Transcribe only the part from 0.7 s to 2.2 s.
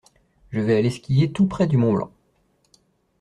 aller skier tout près du Mont-Blanc.